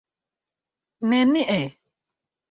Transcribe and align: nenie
nenie 1.09 1.61